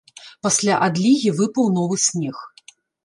[0.45, 2.37] Пасля адлігі выпаў новы снег.